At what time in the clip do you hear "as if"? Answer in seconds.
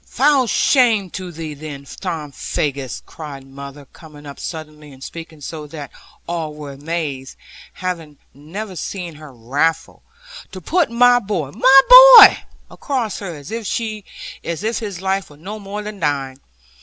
13.35-14.79